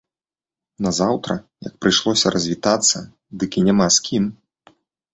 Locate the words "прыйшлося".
1.85-2.27